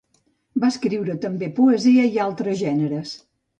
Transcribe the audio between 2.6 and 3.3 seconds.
gèneres.